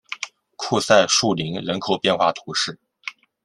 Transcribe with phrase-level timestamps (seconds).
[0.55, 2.79] 库赛树林人口变化图示